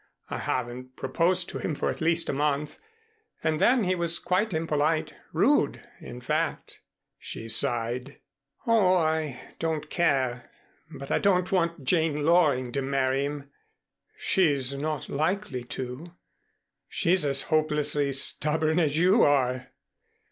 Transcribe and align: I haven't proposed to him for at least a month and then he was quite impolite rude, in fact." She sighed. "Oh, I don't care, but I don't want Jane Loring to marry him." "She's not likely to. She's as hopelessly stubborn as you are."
I 0.31 0.39
haven't 0.39 0.95
proposed 0.95 1.47
to 1.49 1.59
him 1.59 1.75
for 1.75 1.91
at 1.91 2.01
least 2.01 2.27
a 2.27 2.33
month 2.33 2.79
and 3.43 3.59
then 3.59 3.83
he 3.83 3.93
was 3.93 4.17
quite 4.17 4.51
impolite 4.51 5.13
rude, 5.31 5.87
in 5.99 6.21
fact." 6.21 6.79
She 7.19 7.47
sighed. 7.47 8.19
"Oh, 8.65 8.95
I 8.95 9.53
don't 9.59 9.91
care, 9.91 10.49
but 10.89 11.11
I 11.11 11.19
don't 11.19 11.51
want 11.51 11.83
Jane 11.83 12.25
Loring 12.25 12.71
to 12.71 12.81
marry 12.81 13.25
him." 13.25 13.51
"She's 14.17 14.73
not 14.73 15.07
likely 15.07 15.63
to. 15.65 16.15
She's 16.87 17.23
as 17.23 17.43
hopelessly 17.53 18.11
stubborn 18.11 18.79
as 18.79 18.97
you 18.97 19.21
are." 19.21 19.67